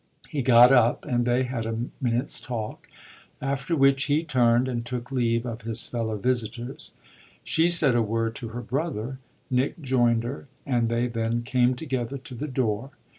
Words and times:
He 0.27 0.41
got 0.41 0.71
up 0.71 1.05
and 1.05 1.25
they 1.25 1.43
had 1.43 1.67
a 1.67 1.77
minute's 2.01 2.41
talk, 2.41 2.87
after 3.39 3.75
which 3.75 4.05
he 4.05 4.23
turned 4.23 4.67
and 4.67 4.83
took 4.83 5.11
leave 5.11 5.45
of 5.45 5.61
his 5.61 5.85
fellow 5.85 6.17
visitors. 6.17 6.93
She 7.43 7.69
said 7.69 7.93
a 7.93 8.01
word 8.01 8.33
to 8.37 8.47
her 8.47 8.61
brother, 8.61 9.19
Nick 9.51 9.79
joined 9.79 10.23
her, 10.23 10.47
and 10.65 10.89
they 10.89 11.05
then 11.05 11.43
came 11.43 11.75
together 11.75 12.17
to 12.17 12.33
the 12.33 12.47
door. 12.47 12.89